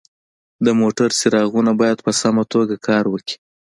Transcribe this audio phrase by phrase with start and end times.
[0.65, 3.35] د موټر څراغونه باید په سمه توګه کار وکړي.